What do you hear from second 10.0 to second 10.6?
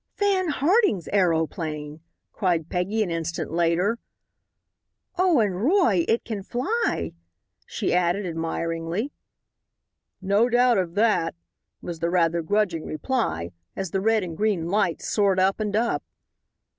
"No